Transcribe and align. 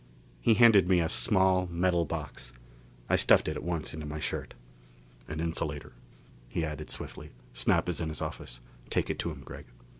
He 0.41 0.55
handed 0.55 0.89
me 0.89 0.99
a 0.99 1.07
small 1.07 1.67
metal 1.67 2.05
box. 2.05 2.53
I 3.07 3.15
stuffed 3.15 3.47
it 3.47 3.55
at 3.55 3.61
once 3.61 3.93
into 3.93 4.07
my 4.07 4.17
shirt. 4.19 4.55
"An 5.27 5.39
insulator," 5.39 5.93
he 6.49 6.65
added 6.65 6.89
swiftly. 6.89 7.29
"Snap 7.53 7.87
is 7.87 8.01
in 8.01 8.09
his 8.09 8.19
office. 8.19 8.61
Take 8.89 9.11
it 9.11 9.19
to 9.19 9.29
him, 9.29 9.41
Gregg. 9.41 9.65